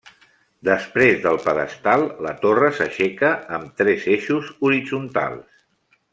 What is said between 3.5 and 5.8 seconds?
amb tres eixos horitzontals.